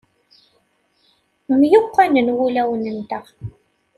[1.59, 3.25] Myuqqanen wulawen-nteɣ.